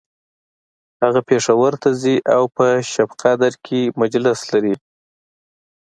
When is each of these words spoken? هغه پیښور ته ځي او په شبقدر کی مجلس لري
هغه 1.03 1.21
پیښور 1.29 1.73
ته 1.81 1.89
ځي 2.01 2.15
او 2.35 2.43
په 2.57 2.65
شبقدر 2.93 3.51
کی 3.65 3.79
مجلس 4.01 4.39
لري 4.51 4.75